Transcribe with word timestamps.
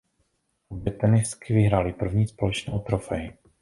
Obě 0.69 0.91
tenistky 0.93 1.53
vyhrály 1.53 1.93
první 1.93 2.27
společnou 2.27 2.79
trofej. 2.79 3.33